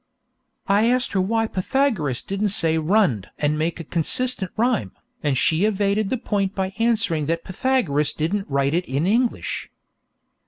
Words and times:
I 0.65 0.89
asked 0.89 1.11
her 1.11 1.21
why 1.21 1.45
Pythagoras 1.45 2.23
didn't 2.23 2.47
say 2.49 2.79
'runned' 2.79 3.29
and 3.37 3.55
make 3.55 3.79
a 3.79 3.83
consistent 3.83 4.49
rhyme, 4.57 4.93
and 5.21 5.37
she 5.37 5.63
evaded 5.63 6.09
the 6.09 6.17
point 6.17 6.55
by 6.55 6.73
answering 6.79 7.27
that 7.27 7.43
Pythagoras 7.43 8.11
didn't 8.11 8.49
write 8.49 8.73
it 8.73 8.85
in 8.85 9.05
English. 9.05 9.69